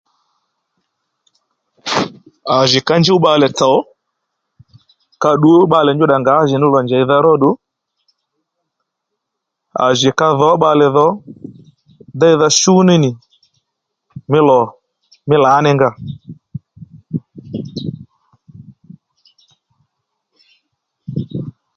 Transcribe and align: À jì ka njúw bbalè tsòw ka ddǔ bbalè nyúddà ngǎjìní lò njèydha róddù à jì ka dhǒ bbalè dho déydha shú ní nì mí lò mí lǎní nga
À 2.53 2.55
jì 2.69 2.79
ka 2.87 2.95
njúw 3.01 3.19
bbalè 3.21 3.47
tsòw 3.57 3.77
ka 5.21 5.29
ddǔ 5.35 5.49
bbalè 5.67 5.91
nyúddà 5.93 6.17
ngǎjìní 6.19 6.65
lò 6.73 6.79
njèydha 6.83 7.17
róddù 7.25 7.51
à 9.83 9.85
jì 9.99 10.09
ka 10.19 10.27
dhǒ 10.39 10.49
bbalè 10.57 10.87
dho 10.95 11.07
déydha 12.19 12.47
shú 12.59 12.73
ní 12.87 12.95
nì 13.03 13.11
mí 14.31 14.39
lò 14.49 14.59
mí 15.27 15.35
lǎní 15.43 15.69
nga 15.75 15.89